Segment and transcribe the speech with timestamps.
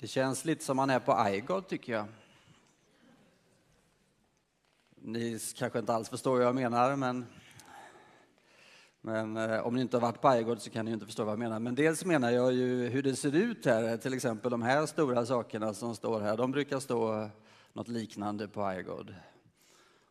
[0.00, 2.06] Det känns lite som man är på iGod tycker jag.
[4.94, 7.26] Ni kanske inte alls förstår vad jag menar, men,
[9.00, 11.32] men eh, om ni inte har varit på iGod så kan ni inte förstå vad
[11.32, 11.58] jag menar.
[11.58, 15.26] Men dels menar jag ju hur det ser ut här, till exempel de här stora
[15.26, 17.28] sakerna som står här, de brukar stå
[17.72, 19.14] något liknande på iGod.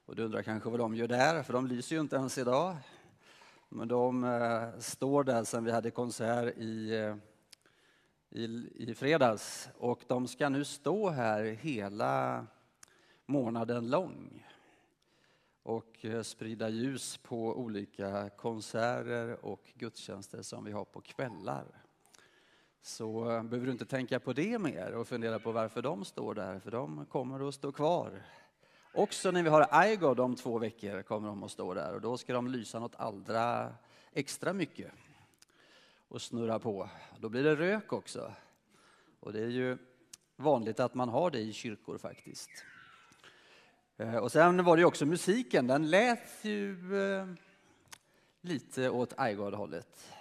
[0.06, 2.76] Och du undrar kanske vad de gör där, för de lyser ju inte ens idag.
[3.70, 7.16] Men de eh, står där sen vi hade konsert i eh,
[8.30, 12.45] i, i fredags och de ska nu stå här hela
[13.26, 14.48] månaden lång
[15.63, 21.66] och eh, sprida ljus på olika konserter och gudstjänster som vi har på kvällar.
[22.81, 26.34] Så eh, behöver du inte tänka på det mer och fundera på varför de står
[26.34, 28.25] där, för de kommer att stå kvar.
[28.94, 32.17] Också när vi har iGod om två veckor kommer de att stå där och då
[32.17, 33.73] ska de lysa något allra
[34.14, 34.91] extra mycket
[36.07, 36.89] och snurrar på.
[37.20, 38.34] Då blir det rök också.
[39.20, 39.77] Och det är ju
[40.35, 42.49] vanligt att man har det i kyrkor faktiskt.
[43.97, 47.27] Eh, och sen var det ju också musiken, den lät ju eh,
[48.41, 50.14] lite åt Aigard-hållet.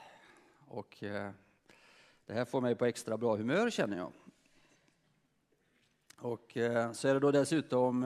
[0.68, 1.30] Och eh,
[2.26, 4.12] det här får mig på extra bra humör känner jag.
[6.18, 6.50] Och
[6.92, 8.04] så är det då dessutom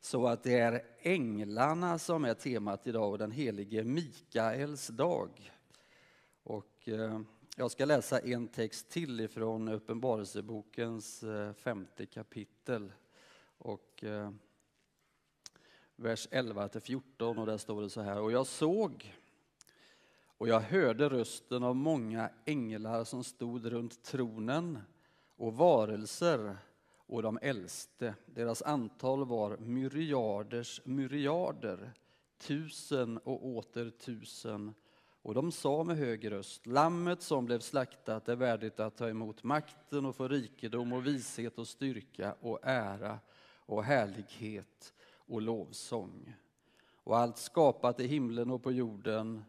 [0.00, 5.55] så att det är änglarna som är temat idag och den helige Mikaels dag.
[6.88, 7.22] Och
[7.56, 12.92] jag ska läsa en text till ifrån Uppenbarelsebokens eh, femte kapitel.
[13.58, 14.30] Och eh,
[15.96, 18.20] vers 11 till 14 och där står det så här.
[18.20, 19.14] Och jag såg
[20.26, 24.78] och jag hörde rösten av många änglar som stod runt tronen
[25.36, 26.56] och varelser
[26.96, 28.14] och de äldste.
[28.26, 31.92] Deras antal var myriaders myriader,
[32.38, 34.74] tusen och åter tusen
[35.26, 39.42] och de sa med hög röst, lammet som blev slaktat är värdigt att ta emot
[39.42, 43.18] makten och få rikedom och vishet och styrka och ära
[43.56, 46.34] och härlighet och lovsång.
[46.94, 49.44] Och allt skapat i himlen och på jorden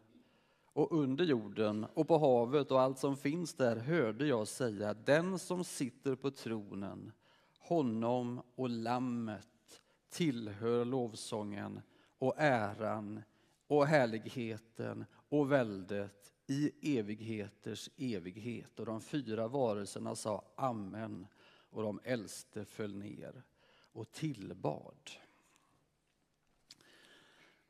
[0.73, 5.39] och under jorden och på havet och allt som finns där hörde jag säga, den
[5.39, 7.11] som sitter på tronen,
[7.59, 11.81] honom och lammet tillhör lovsången
[12.17, 13.21] och äran
[13.67, 18.79] och härligheten och väldet i evigheters evighet.
[18.79, 21.27] Och de fyra varelserna sa amen
[21.69, 23.43] och de äldste föll ner
[23.91, 25.11] och tillbad.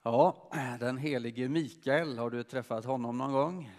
[0.01, 0.49] Ja,
[0.79, 3.71] den helige Mikael, har du träffat honom någon gång?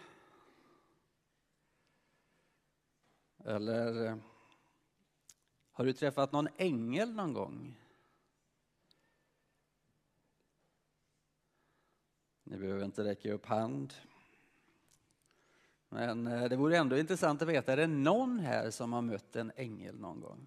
[3.44, 4.16] Eller eh,
[5.72, 7.76] har du träffat någon ängel någon gång?
[12.50, 13.94] Ni behöver inte räcka upp hand.
[15.88, 19.36] Men eh, det vore ändå intressant att veta, är det någon här som har mött
[19.36, 20.47] en ängel någon gång?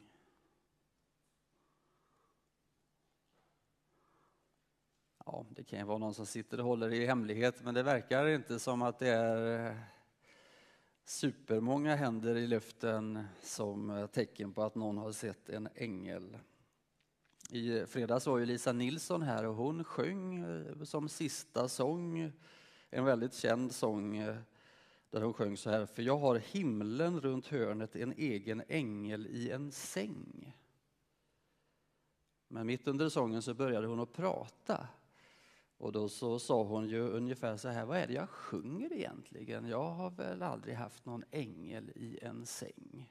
[5.26, 8.28] Ja, det kan ju vara någon som sitter och håller i hemlighet, men det verkar
[8.28, 9.78] inte som att det är eh,
[11.04, 16.38] supermånga händer i luften som eh, tecken på att någon har sett en ängel.
[17.54, 22.32] I fredags var ju Lisa Nilsson här och hon sjöng eh, som sista sång
[22.90, 24.38] en väldigt känd sång eh,
[25.10, 25.86] där hon sjöng så här.
[25.86, 30.58] För jag har himlen runt hörnet, en egen ängel i en säng.
[32.48, 34.88] Men mitt under sången så började hon att prata.
[35.78, 39.68] Och då så sa hon ju ungefär så här, vad är det jag sjunger egentligen?
[39.68, 43.10] Jag har väl aldrig haft någon ängel i en säng.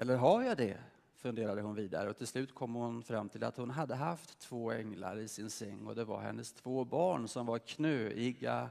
[0.00, 0.78] Eller har jag det?
[1.14, 4.72] funderade hon vidare och till slut kom hon fram till att hon hade haft två
[4.72, 8.70] änglar i sin säng och det var hennes två barn som var knöiga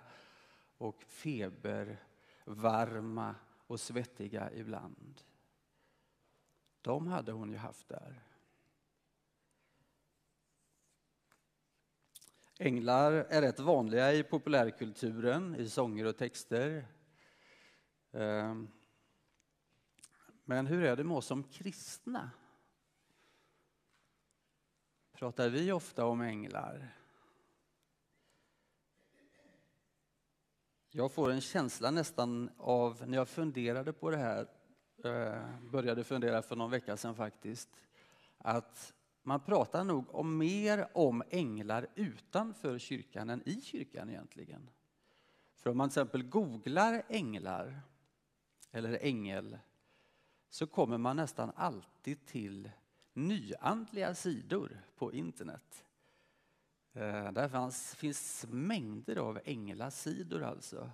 [0.77, 3.35] och febervarma
[3.67, 5.21] och svettiga ibland.
[6.81, 8.23] De hade hon ju haft där.
[12.59, 16.85] Änglar är rätt vanliga i populärkulturen, i sånger och texter.
[18.11, 18.67] Ehm,
[20.49, 22.31] men hur är det med oss som kristna?
[25.13, 26.93] Pratar vi ofta om änglar?
[30.89, 34.47] Jag får en känsla nästan av, när jag funderade på det här,
[35.03, 37.69] eh, började fundera för någon vecka sedan faktiskt,
[38.37, 44.69] att man pratar nog om mer om änglar utanför kyrkan än i kyrkan egentligen.
[45.55, 47.81] För om man till exempel googlar änglar
[48.71, 49.57] eller ängel
[50.57, 52.71] så kommer man nästan alltid till
[53.13, 55.85] nyandliga sidor på internet.
[56.93, 60.89] Eh, där fanns, finns mängder av änglasidor alltså.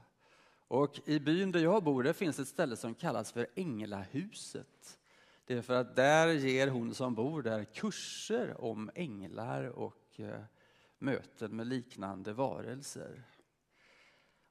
[0.68, 5.00] Och i byn där jag bor där finns ett ställe som kallas för Änglahuset.
[5.46, 10.44] Det är för att där ger hon som bor där kurser om änglar och eh,
[11.00, 13.24] möten med liknande varelser.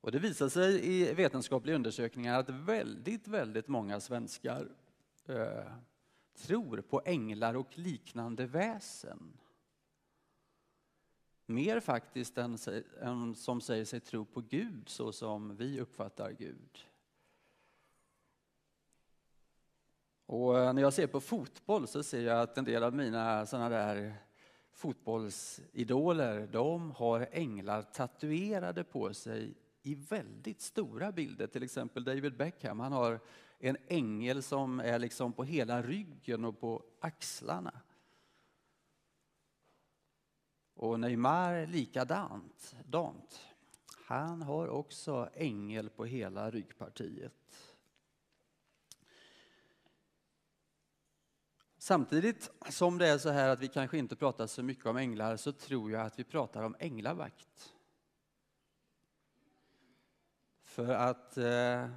[0.01, 4.69] Och det visar sig i vetenskapliga undersökningar att väldigt, väldigt många svenskar
[5.27, 5.73] eh,
[6.35, 9.39] tror på änglar och liknande väsen.
[11.47, 12.59] Mer faktiskt än,
[13.01, 16.79] än som säger sig tro på Gud så som vi uppfattar Gud.
[20.27, 23.47] Och eh, när jag ser på fotboll så ser jag att en del av mina
[23.47, 24.15] såna där
[24.73, 31.47] fotbollsidoler, de har änglar tatuerade på sig i väldigt stora bilder.
[31.47, 33.21] Till exempel David Beckham, han har
[33.65, 37.81] en ängel som är liksom på hela ryggen och på axlarna.
[40.75, 42.77] Och Neymar likadant.
[42.85, 43.41] Dant.
[44.07, 47.73] Han har också ängel på hela ryggpartiet.
[51.79, 55.37] Samtidigt som det är så här att vi kanske inte pratar så mycket om änglar
[55.37, 57.73] så tror jag att vi pratar om änglavakt.
[60.63, 61.89] För att eh,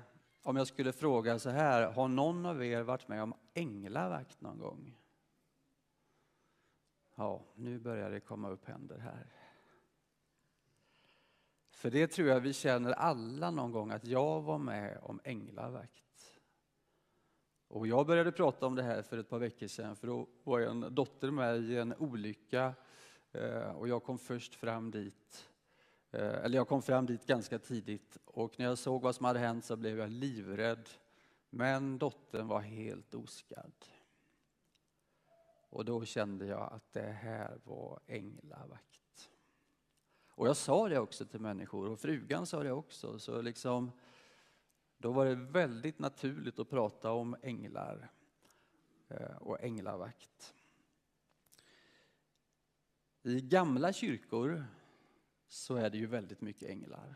[0.46, 4.60] om jag skulle fråga så här, har någon av er varit med om änglavakt någon
[4.60, 4.98] gång?
[7.16, 9.28] Ja, nu börjar det komma upp händer här.
[11.70, 16.40] För det tror jag vi känner alla någon gång att jag var med om änglavakt.
[17.68, 20.60] Och jag började prata om det här för ett par veckor sedan för då var
[20.60, 22.74] en dotter med i en olycka
[23.32, 25.50] eh, och jag kom först fram dit.
[26.12, 29.40] Eh, eller jag kom fram dit ganska tidigt och när jag såg vad som hade
[29.40, 30.90] hänt så blev jag livrädd.
[31.50, 33.86] Men dottern var helt oskadd.
[35.70, 39.30] Och då kände jag att det här var änglavakt.
[40.30, 43.20] Och jag sa det också till människor och frugan sa det också.
[43.20, 43.92] Så liksom,
[44.98, 48.12] då var det väldigt naturligt att prata om änglar
[49.08, 50.56] eh, och änglavakt.
[53.24, 54.66] I gamla kyrkor
[55.56, 57.16] så är det ju väldigt mycket änglar.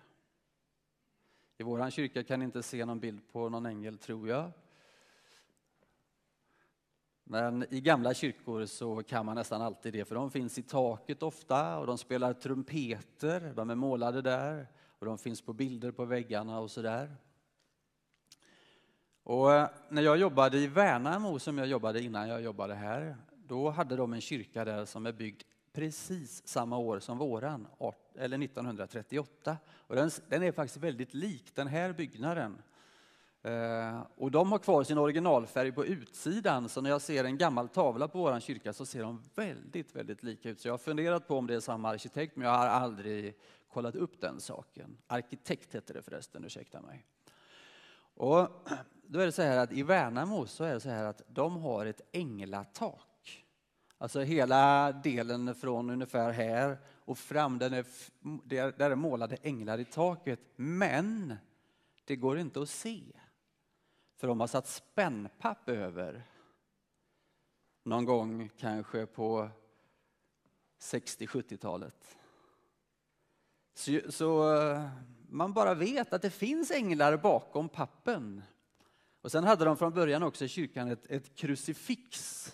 [1.57, 4.51] I vår kyrka kan ni inte se någon bild på någon ängel, tror jag.
[7.23, 11.23] Men i gamla kyrkor så kan man nästan alltid det, för de finns i taket
[11.23, 14.67] ofta och de spelar trumpeter, de är målade där
[14.99, 17.15] och de finns på bilder på väggarna och sådär.
[19.23, 23.69] Och eh, när jag jobbade i Värnamo, som jag jobbade innan jag jobbade här, då
[23.69, 27.67] hade de en kyrka där som är byggd precis samma år som våran,
[28.15, 29.57] eller 1938.
[29.67, 32.61] Och den, den är faktiskt väldigt lik den här byggnaden.
[33.41, 37.69] Eh, och de har kvar sin originalfärg på utsidan, så när jag ser en gammal
[37.69, 40.61] tavla på vår kyrka så ser de väldigt, väldigt lika ut.
[40.61, 43.37] Så jag har funderat på om det är samma arkitekt, men jag har aldrig
[43.67, 44.97] kollat upp den saken.
[45.07, 47.05] Arkitekt heter det förresten, ursäkta mig.
[48.15, 48.49] Och
[49.07, 51.57] då är det så här att i Värnamo så är det så här att de
[51.57, 53.08] har ett änglatak.
[54.01, 57.85] Alltså hela delen från ungefär här och fram, den är,
[58.77, 60.39] där är målade änglar i taket.
[60.55, 61.35] Men
[62.05, 63.03] det går inte att se.
[64.17, 66.23] För de har satt spännpapp över.
[67.83, 69.49] Någon gång kanske på
[70.81, 72.17] 60-70-talet.
[73.73, 74.89] Så, så eh,
[75.29, 78.41] man bara vet att det finns änglar bakom pappen.
[79.21, 82.45] Och sen hade de från början också i kyrkan ett, ett krucifix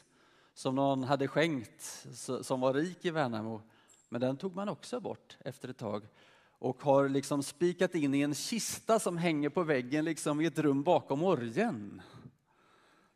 [0.55, 2.07] som någon hade skänkt,
[2.41, 3.61] som var rik i Värnamo.
[4.09, 6.07] Men den tog man också bort efter ett tag
[6.49, 10.59] och har liksom spikat in i en kista som hänger på väggen liksom i ett
[10.59, 12.01] rum bakom orgeln.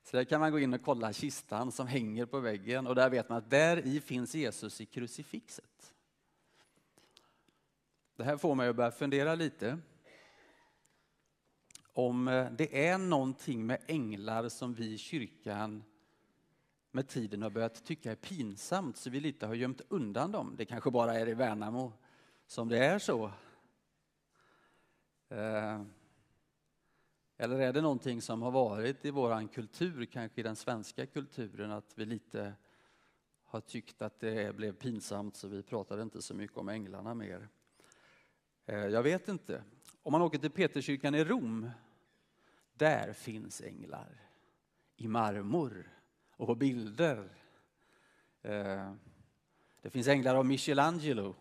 [0.04, 3.10] Så där kan man gå in och kolla kistan som hänger på väggen och där
[3.10, 5.94] vet man att där i finns Jesus i krucifixet.
[8.16, 9.78] Det här får mig att börja fundera lite
[11.94, 15.84] om eh, det är någonting med änglar som vi i kyrkan
[16.92, 20.56] med tiden har börjat tycka är pinsamt så vi lite har gömt undan dem.
[20.58, 21.94] Det kanske bara är i Värnamo
[22.48, 23.26] som det är så.
[25.30, 25.82] Eh,
[27.38, 31.72] eller är det någonting som har varit i vår kultur, kanske i den svenska kulturen,
[31.72, 32.54] att vi lite
[33.44, 37.50] har tyckt att det blev pinsamt så vi pratade inte så mycket om änglarna mer.
[38.66, 39.64] Eh, jag vet inte.
[40.04, 41.70] Om man åker till Peterskyrkan i Rom,
[42.74, 44.32] där finns änglar
[44.96, 45.99] i marmor
[46.40, 47.30] och på bilder.
[48.42, 48.94] Eh,
[49.82, 51.36] det finns änglar av Michelangelo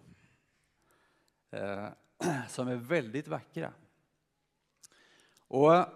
[1.51, 1.89] eh,
[2.49, 3.73] som är väldigt vackra.
[5.49, 5.89] Och eh,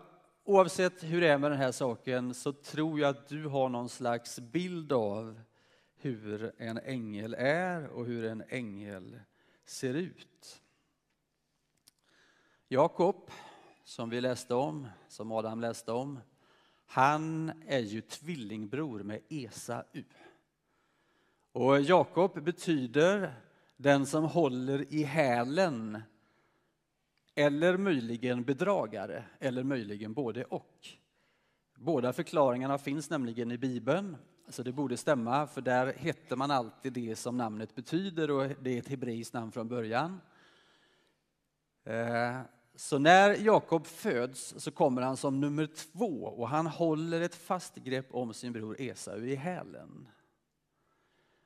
[0.44, 3.88] oavsett hur det är med den här saken så tror jag att du har någon
[3.88, 5.40] slags bild av
[5.96, 9.20] hur en ängel är och hur en ängel
[9.64, 10.62] ser ut.
[12.68, 13.30] Jakob,
[13.84, 16.18] som vi läste om, som Adam läste om,
[16.92, 19.82] han är ju tvillingbror med Esau.
[21.52, 23.34] Och Jakob betyder
[23.76, 26.02] den som håller i hälen
[27.34, 30.88] eller möjligen bedragare, eller möjligen både och.
[31.76, 34.16] Båda förklaringarna finns nämligen i Bibeln,
[34.48, 38.70] så det borde stämma, för där hette man alltid det som namnet betyder och det
[38.70, 40.20] är ett hebreiskt namn från början.
[41.84, 42.40] Eh,
[42.74, 47.74] så när Jakob föds så kommer han som nummer två och han håller ett fast
[47.74, 50.08] grepp om sin bror Esau i hälen.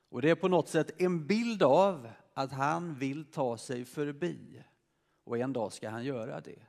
[0.08, 4.62] Och det är på något sätt en bild av att han vill ta sig förbi.
[5.24, 6.62] Och en dag ska han göra det.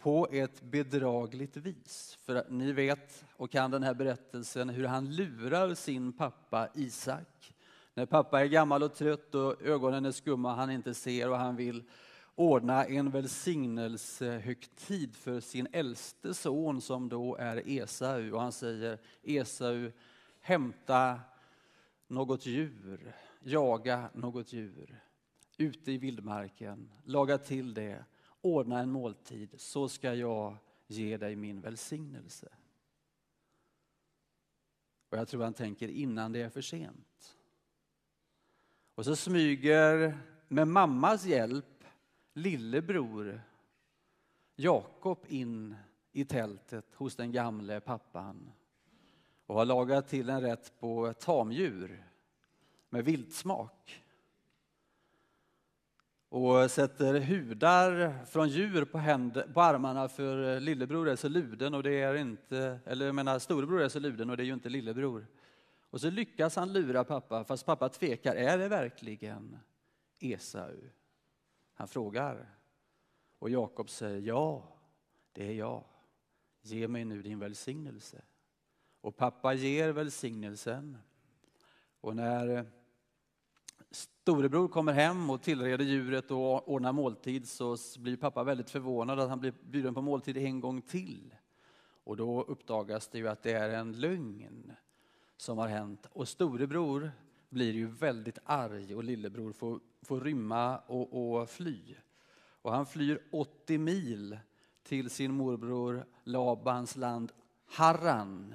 [0.00, 2.18] På ett bedragligt vis.
[2.20, 7.54] För ni vet och kan den här berättelsen hur han lurar sin pappa Isak.
[7.94, 11.56] När pappa är gammal och trött och ögonen är skumma, han inte ser och han
[11.56, 11.84] vill
[12.36, 18.32] ordna en välsignelsehögtid för sin äldste son som då är Esau.
[18.32, 19.90] Och han säger Esau,
[20.40, 21.20] hämta
[22.06, 25.00] något djur, jaga något djur
[25.58, 28.04] ute i vildmarken, laga till det,
[28.40, 32.48] ordna en måltid, så ska jag ge dig min välsignelse.
[35.08, 37.36] Och jag tror han tänker innan det är för sent.
[38.94, 41.75] Och så smyger med mammas hjälp
[42.36, 43.40] lillebror
[44.56, 45.76] Jakob in
[46.12, 48.50] i tältet hos den gamle pappan
[49.46, 52.04] och har lagat till en rätt på tamdjur
[52.90, 54.02] med viltsmak
[56.28, 61.82] och sätter hudar från djur på, händer, på armarna för lillebror är så luden och
[61.82, 64.68] det är inte, eller jag menar storebror är så luden och det är ju inte
[64.68, 65.26] lillebror.
[65.90, 69.58] Och så lyckas han lura pappa, fast pappa tvekar, är det verkligen
[70.20, 70.76] Esau?
[71.78, 72.54] Han frågar.
[73.38, 74.62] Och Jakob säger, ja,
[75.32, 75.84] det är jag.
[76.62, 78.22] Ge mig nu din välsignelse.
[79.00, 80.98] Och pappa ger välsignelsen.
[82.00, 82.64] Och när eh,
[83.90, 89.28] storebror kommer hem och tillreder djuret och ordnar måltid så blir pappa väldigt förvånad att
[89.28, 91.34] han blir bjuden på måltid en gång till.
[92.04, 94.72] Och då uppdagas det ju att det är en lögn
[95.36, 96.06] som har hänt.
[96.12, 97.12] Och storebror
[97.56, 101.96] blir ju väldigt arg och lillebror får, får rymma och, och fly.
[102.38, 104.38] Och han flyr 80 mil
[104.82, 107.32] till sin morbror Labans land
[107.66, 108.54] Harran.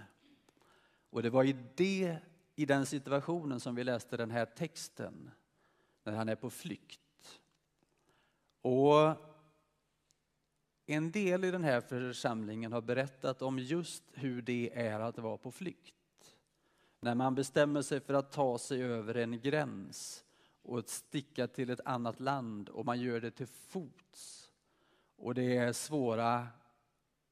[1.10, 2.18] Och det var i, det,
[2.56, 5.32] i den situationen som vi läste den här texten
[6.04, 7.40] när han är på flykt.
[8.62, 9.16] Och
[10.86, 15.38] en del i den här församlingen har berättat om just hur det är att vara
[15.38, 16.01] på flykt.
[17.04, 20.26] När man bestämmer sig för att ta sig över en gräns
[20.62, 24.52] och sticka till ett annat land och man gör det till fots.
[25.16, 26.48] Och det är svåra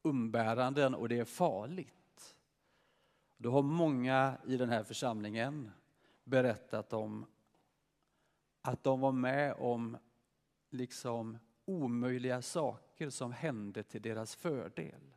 [0.02, 2.36] umbäranden och det är farligt.
[3.38, 5.72] Då har många i den här församlingen
[6.24, 7.26] berättat om
[8.62, 9.98] att de var med om
[10.70, 15.14] liksom omöjliga saker som hände till deras fördel.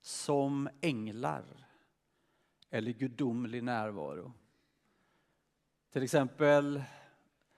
[0.00, 1.67] Som änglar
[2.70, 4.32] eller gudomlig närvaro.
[5.92, 6.82] Till exempel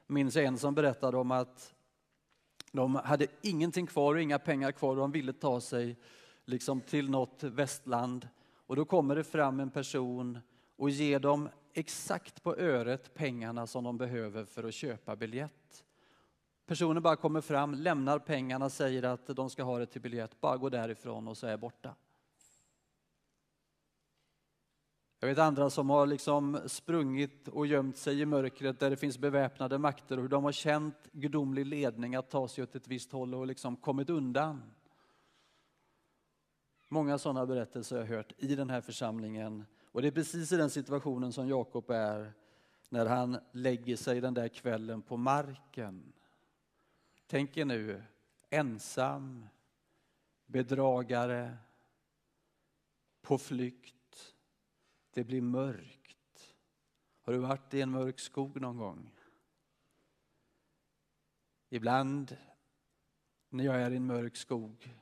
[0.07, 1.75] minns jag en som berättade om att
[2.73, 5.97] de hade ingenting kvar och inga pengar kvar och de ville ta sig
[6.45, 8.29] liksom till något västland.
[8.55, 10.39] Och då kommer det fram en person
[10.77, 15.85] och ger dem exakt på öret pengarna som de behöver för att köpa biljett.
[16.67, 20.57] Personen bara kommer fram, lämnar pengarna, säger att de ska ha det till biljett, bara
[20.57, 21.95] gå därifrån och så är borta.
[25.23, 29.19] Jag vet andra som har liksom sprungit och gömt sig i mörkret där det finns
[29.19, 33.13] beväpnade makter och hur de har känt gudomlig ledning att ta sig åt ett visst
[33.13, 34.63] håll och liksom kommit undan.
[36.89, 40.57] Många sådana berättelser har jag hört i den här församlingen och det är precis i
[40.57, 42.33] den situationen som Jakob är
[42.89, 46.13] när han lägger sig den där kvällen på marken.
[47.27, 48.03] Tänk er nu,
[48.51, 49.47] ensam,
[50.47, 51.57] bedragare,
[53.23, 54.00] på flykt.
[55.13, 56.55] Det blir mörkt.
[57.23, 59.13] Har du varit i en mörk skog någon gång?
[61.69, 62.37] Ibland
[63.49, 64.95] när jag är i en mörk skog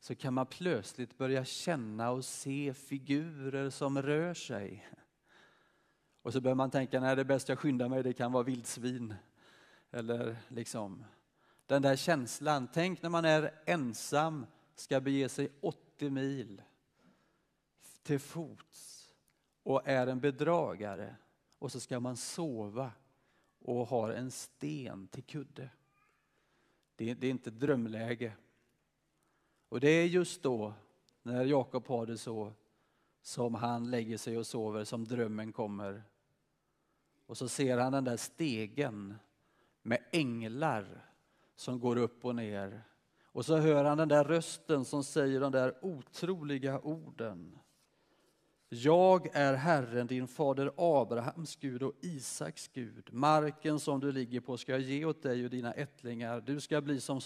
[0.00, 4.88] så kan man plötsligt börja känna och se figurer som rör sig.
[6.22, 8.42] Och så börjar man tänka, nej det är bäst jag skyndar mig, det kan vara
[8.42, 9.14] vildsvin.
[9.90, 11.04] Eller liksom,
[11.66, 12.68] den där känslan.
[12.72, 16.62] Tänk när man är ensam, ska bege sig 80 mil
[18.02, 18.99] till fots
[19.62, 21.16] och är en bedragare
[21.58, 22.92] och så ska man sova
[23.58, 25.70] och har en sten till kudde.
[26.96, 28.32] Det, det är inte drömläge.
[29.68, 30.74] Och det är just då,
[31.22, 32.52] när Jakob har det så,
[33.22, 36.02] som han lägger sig och sover, som drömmen kommer.
[37.26, 39.14] Och så ser han den där stegen
[39.82, 41.06] med änglar
[41.56, 42.82] som går upp och ner.
[43.24, 47.58] Och så hör han den där rösten som säger de där otroliga orden.
[48.72, 53.08] Jag är Herren, din fader Abrahams Gud och Isaks Gud.
[53.12, 56.40] Marken som du ligger på ska jag ge åt dig och dina ättlingar.
[56.40, 57.20] Du ska bli som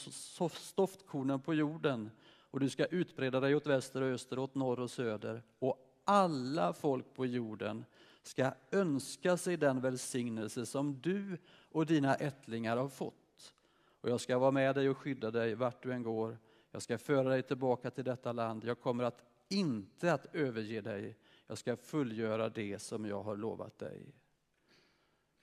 [0.54, 2.10] stoftkornen på jorden
[2.50, 5.42] och du ska utbreda dig åt väster och öster, åt norr och söder.
[5.58, 7.84] Och alla folk på jorden
[8.22, 11.38] ska önska sig den välsignelse som du
[11.72, 13.54] och dina ättlingar har fått.
[14.00, 16.38] Och jag ska vara med dig och skydda dig vart du än går.
[16.70, 18.64] Jag ska föra dig tillbaka till detta land.
[18.64, 23.78] Jag kommer att inte att överge dig jag ska fullgöra det som jag har lovat
[23.78, 24.14] dig.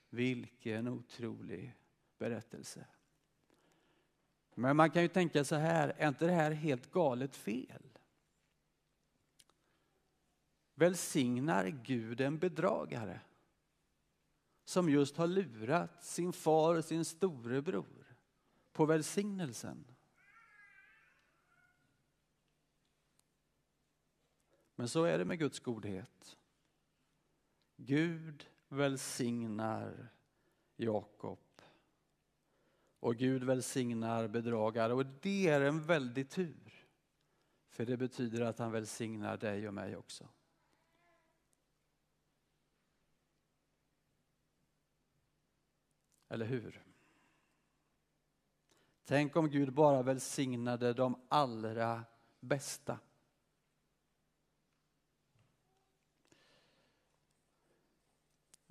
[0.10, 1.76] Vilken otrolig
[2.18, 2.86] berättelse.
[4.56, 7.84] Men man kan ju tänka så här, är inte det här helt galet fel?
[10.76, 13.20] Välsignar Gud en bedragare
[14.64, 18.16] som just har lurat sin far och sin storebror
[18.72, 19.86] på välsignelsen?
[24.82, 26.38] Men så är det med Guds godhet.
[27.78, 30.08] Gud välsignar
[30.76, 31.40] Jakob
[33.00, 36.86] och Gud välsignar bedragare och det är en väldig tur.
[37.70, 40.28] För det betyder att han välsignar dig och mig också.
[46.28, 46.84] Eller hur?
[49.04, 52.04] Tänk om Gud bara välsignade de allra
[52.40, 53.00] bästa.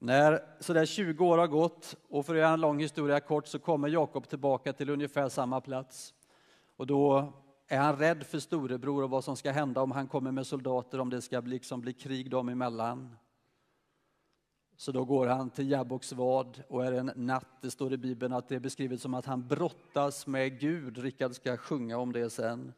[0.02, 3.58] När sådär 20 år har gått och för att göra en lång historia kort så
[3.58, 6.14] kommer Jakob tillbaka till ungefär samma plats.
[6.76, 7.32] Och då
[7.68, 11.00] är han rädd för storebror och vad som ska hända om han kommer med soldater,
[11.00, 13.16] om det ska bli, liksom bli krig dem emellan.
[14.76, 18.32] Så då går han till Jabboks vad och är en natt, det står i Bibeln
[18.32, 20.98] att det är beskrivet som att han brottas med Gud.
[20.98, 22.72] Rickard ska sjunga om det sen.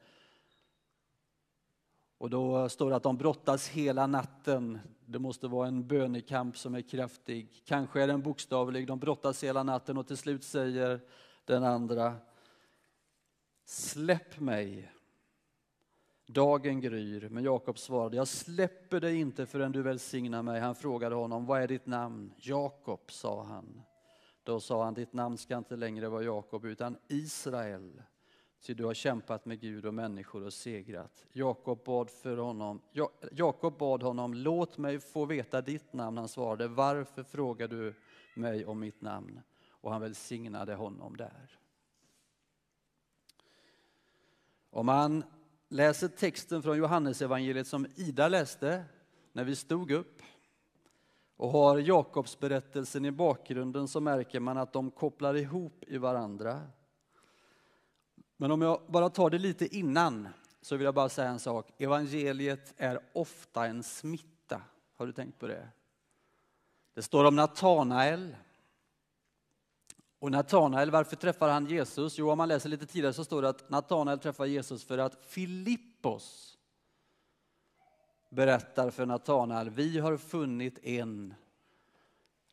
[2.23, 4.79] Och då står det att de brottas hela natten.
[5.07, 7.63] Det måste vara en bönekamp som är kraftig.
[7.65, 8.87] Kanske är den bokstavlig.
[8.87, 11.01] De brottas hela natten och till slut säger
[11.45, 12.15] den andra
[13.65, 14.93] Släpp mig.
[16.27, 20.61] Dagen gryr, men Jakob svarade, jag släpper dig inte förrän du välsignar mig.
[20.61, 22.33] Han frågade honom, vad är ditt namn?
[22.37, 23.83] Jakob, sa han.
[24.43, 28.03] Då sa han, ditt namn ska inte längre vara Jakob utan Israel.
[28.62, 31.27] Ty du har kämpat med Gud och människor och segrat.
[31.33, 32.81] Jakob bad, för honom,
[33.33, 36.18] Jakob bad honom, låt mig få veta ditt namn.
[36.18, 37.94] Han svarade, varför frågar du
[38.35, 39.40] mig om mitt namn?
[39.68, 41.59] Och han välsignade honom där.
[44.70, 45.25] Om man
[45.68, 48.85] läser texten från Johannesevangeliet som Ida läste
[49.33, 50.22] när vi stod upp
[51.37, 56.61] och har Jakobs berättelsen i bakgrunden så märker man att de kopplar ihop i varandra.
[58.42, 60.28] Men om jag bara tar det lite innan
[60.61, 61.72] så vill jag bara säga en sak.
[61.78, 64.62] Evangeliet är ofta en smitta.
[64.96, 65.68] Har du tänkt på det?
[66.94, 68.37] Det står om Natanael.
[70.18, 72.18] Och Natanael, varför träffar han Jesus?
[72.18, 75.24] Jo, om man läser lite tidigare så står det att Natanael träffar Jesus för att
[75.24, 76.59] Filippos
[78.31, 81.35] berättar för Natanael, vi har funnit en,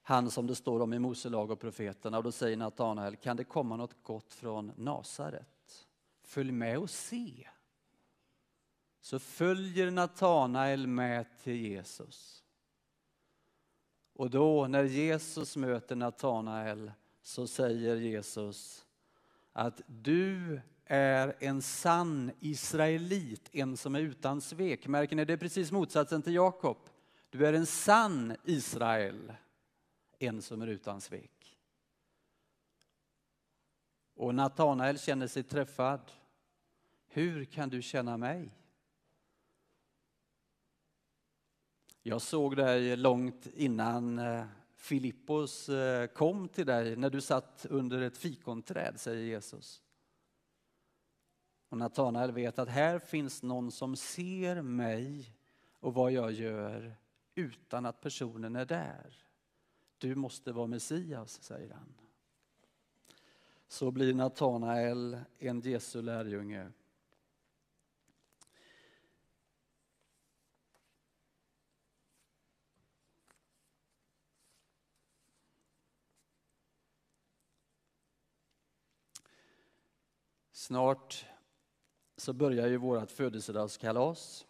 [0.02, 2.18] han som det står om i Mose lag och profeterna.
[2.18, 5.59] Och då säger Natanael, kan det komma något gott från Nasaret?
[6.30, 7.48] Följ med och se.
[9.02, 12.44] Så följer Natanael med till Jesus.
[14.14, 18.86] Och då när Jesus möter Natanael så säger Jesus
[19.54, 24.88] att du är en sann israelit, en som är utan svek.
[24.88, 26.78] Märker ni, det är precis motsatsen till Jakob.
[27.30, 29.34] Du är en sann Israel,
[30.20, 31.59] en som är utan svek.
[34.20, 36.12] Och Natanael känner sig träffad.
[37.08, 38.56] Hur kan du känna mig?
[42.02, 48.02] Jag såg dig långt innan eh, Filippos eh, kom till dig när du satt under
[48.02, 49.84] ett fikonträd, säger Jesus.
[51.70, 55.34] Och Natanael vet att här finns någon som ser mig
[55.80, 56.96] och vad jag gör
[57.36, 59.26] utan att personen är där.
[59.98, 62.09] Du måste vara Messias, säger han.
[63.72, 66.72] Så blir Natanael en Jesu lärjunge.
[80.52, 81.26] Snart
[82.18, 84.46] så börjar ju vårt födelsedagskalas.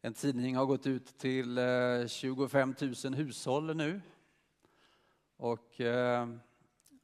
[0.00, 4.00] En tidning har gått ut till eh, 25 000 hushåll nu.
[5.36, 6.28] Och eh,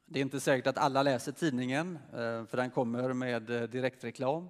[0.09, 4.49] det är inte säkert att alla läser tidningen, eh, för den kommer med eh, direktreklam.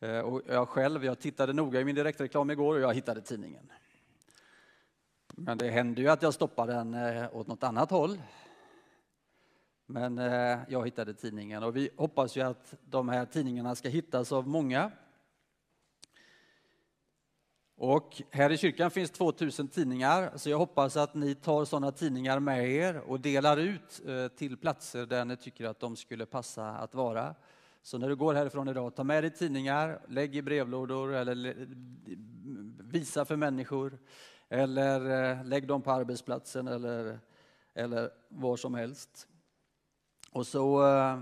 [0.00, 3.72] Eh, och jag själv, jag tittade noga i min direktreklam igår och jag hittade tidningen.
[5.26, 6.94] Men det hände ju att jag stoppade den
[7.32, 8.18] åt något annat håll.
[9.86, 10.16] Men
[10.68, 14.90] jag hittade tidningen och vi hoppas ju att de här tidningarna ska hittas av många
[17.78, 22.40] och här i kyrkan finns 2000 tidningar, så jag hoppas att ni tar sådana tidningar
[22.40, 26.68] med er och delar ut eh, till platser där ni tycker att de skulle passa
[26.68, 27.34] att vara.
[27.82, 31.66] Så när du går härifrån idag, ta med dig tidningar, lägg i brevlådor eller
[32.78, 33.98] visa för människor.
[34.48, 37.18] Eller eh, lägg dem på arbetsplatsen eller,
[37.74, 39.28] eller var som helst.
[40.32, 41.20] Och så eh,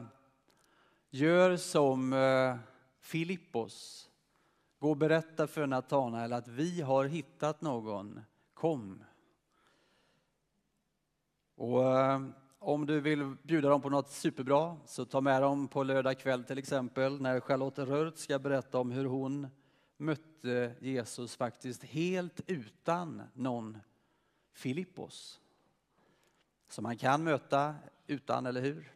[1.10, 2.14] gör som
[3.00, 4.10] Filippos
[4.84, 8.20] Gå och berätta för Natanael att vi har hittat någon.
[8.54, 9.04] Kom.
[11.54, 12.22] Och eh,
[12.58, 16.44] om du vill bjuda dem på något superbra så ta med dem på lördag kväll
[16.44, 19.48] till exempel när Charlotte Rörth ska berätta om hur hon
[19.96, 23.78] mötte Jesus faktiskt helt utan någon
[24.52, 25.40] Filippos.
[26.68, 27.74] Som man kan möta
[28.06, 28.92] utan, eller hur?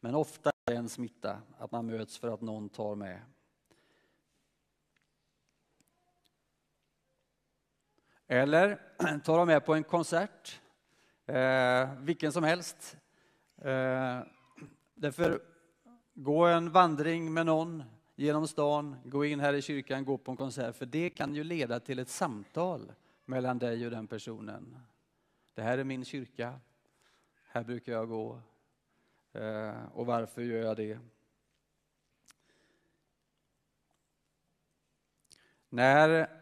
[0.00, 3.20] Men ofta är det en smitta att man möts för att någon tar med.
[8.26, 8.80] Eller
[9.24, 10.60] ta dem med på en konsert,
[11.26, 12.96] eh, vilken som helst.
[13.56, 14.20] Eh,
[14.94, 15.40] därför,
[16.14, 17.82] gå en vandring med någon
[18.14, 21.44] genom stan, gå in här i kyrkan, gå på en konsert, för det kan ju
[21.44, 22.92] leda till ett samtal
[23.24, 24.78] mellan dig och den personen.
[25.54, 26.60] Det här är min kyrka,
[27.48, 28.40] här brukar jag gå,
[29.32, 30.98] eh, och varför gör jag det?
[35.68, 36.35] När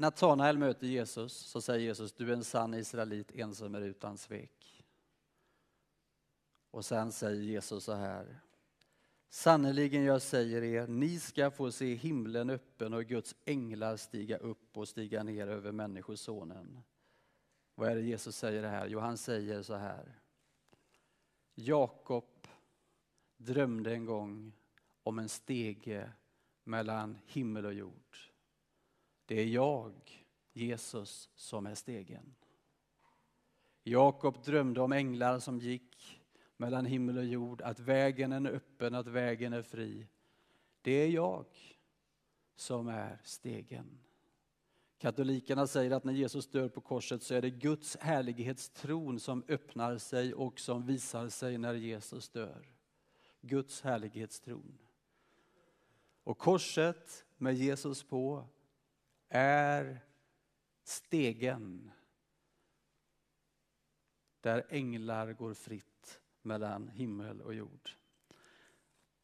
[0.00, 4.18] Natanael möter Jesus så säger Jesus, du är en sann israelit, en som är utan
[4.18, 4.84] svek.
[6.70, 8.40] Och sen säger Jesus så här,
[9.28, 14.76] sannerligen jag säger er, ni ska få se himlen öppen och Guds änglar stiga upp
[14.76, 16.80] och stiga ner över Människosonen.
[17.74, 18.86] Vad är det Jesus säger här?
[18.86, 20.20] Jo, han säger så här.
[21.54, 22.46] Jakob
[23.36, 24.52] drömde en gång
[25.02, 26.12] om en stege
[26.64, 28.16] mellan himmel och jord.
[29.28, 29.92] Det är jag,
[30.52, 32.34] Jesus, som är stegen.
[33.82, 36.20] Jakob drömde om änglar som gick
[36.56, 40.06] mellan himmel och jord, att vägen är öppen, att vägen är fri.
[40.82, 41.44] Det är jag
[42.56, 43.98] som är stegen.
[44.98, 49.98] Katolikerna säger att när Jesus dör på korset så är det Guds härlighetstron som öppnar
[49.98, 52.68] sig och som visar sig när Jesus dör.
[53.40, 54.78] Guds härlighetstron.
[56.24, 58.44] Och korset med Jesus på
[59.28, 60.00] är
[60.84, 61.90] stegen
[64.40, 67.90] där änglar går fritt mellan himmel och jord.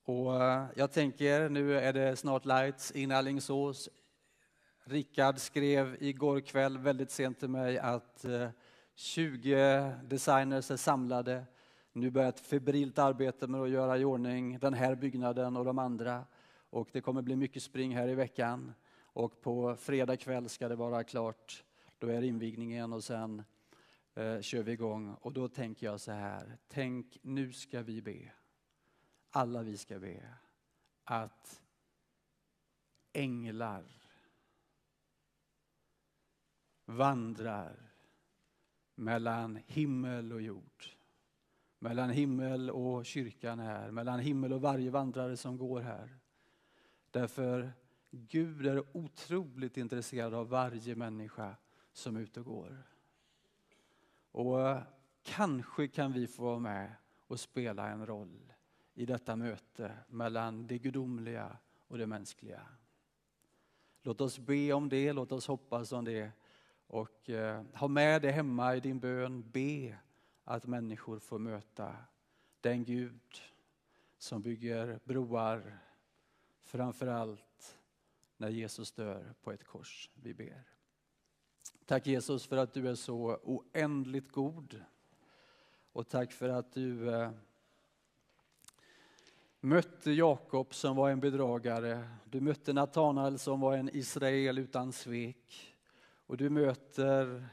[0.05, 3.89] Och eh, jag tänker, nu är det snart lights in Alingsås.
[4.85, 8.49] Rickard skrev igår kväll väldigt sent till mig att eh,
[8.95, 11.45] 20 designers är samlade.
[11.93, 15.79] Nu börjar ett febrilt arbete med att göra i ordning den här byggnaden och de
[15.79, 16.25] andra.
[16.71, 18.75] Och det kommer bli mycket spring här i veckan.
[19.15, 21.65] Och på fredag kväll ska det vara klart.
[21.99, 23.45] Då är invigningen och sen
[24.15, 25.15] eh, kör vi igång.
[25.21, 28.33] Och då tänker jag så här, tänk nu ska vi be.
[29.31, 30.35] Alla vi ska be
[31.05, 31.63] att
[33.13, 33.85] änglar
[36.85, 37.93] vandrar
[38.95, 40.85] mellan himmel och jord.
[41.79, 46.19] Mellan himmel och kyrkan här, mellan himmel och varje vandrare som går här.
[47.11, 47.73] Därför
[48.15, 51.57] Gud är otroligt intresserad av varje människa
[51.93, 52.83] som är ute och går.
[54.31, 54.77] Och
[55.23, 56.95] kanske kan vi få vara med
[57.27, 58.53] och spela en roll
[58.95, 61.57] i detta möte mellan det gudomliga
[61.89, 62.61] och det mänskliga.
[64.03, 66.31] Låt oss be om det, låt oss hoppas om det
[66.87, 69.51] och eh, ha med det hemma i din bön.
[69.51, 69.99] Be
[70.45, 71.97] att människor får möta
[72.61, 73.43] den Gud
[74.19, 75.79] som bygger broar
[76.63, 77.54] framför allt
[78.45, 80.11] när Jesus dör på ett kors.
[80.15, 80.63] Vi ber.
[81.87, 84.85] Tack Jesus för att du är så oändligt god.
[85.93, 87.31] Och tack för att du eh,
[89.61, 92.09] mötte Jakob som var en bedragare.
[92.25, 95.77] Du mötte Natanael som var en Israel utan svek.
[96.27, 97.49] Och du möter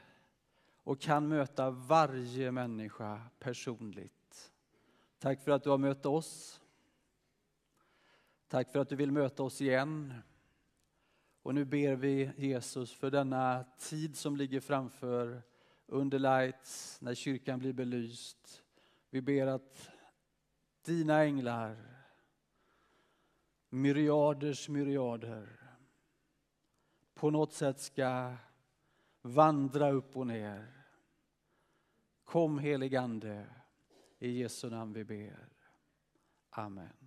[0.83, 4.51] och kan möta varje människa personligt.
[5.19, 6.61] Tack för att du har mött oss.
[8.47, 10.13] Tack för att du vill möta oss igen.
[11.41, 15.41] Och nu ber vi Jesus för denna tid som ligger framför
[15.85, 18.63] under lights, när kyrkan blir belyst.
[19.09, 19.91] Vi ber att
[20.85, 21.77] dina änglar,
[23.69, 25.59] myriaders myriader,
[27.13, 28.35] på något sätt ska
[29.21, 30.67] vandra upp och ner.
[32.23, 33.45] Kom heligande,
[34.19, 35.49] i Jesu namn vi ber.
[36.49, 37.00] Amen.